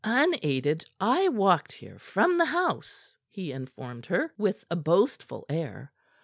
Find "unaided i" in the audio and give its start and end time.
0.03-1.29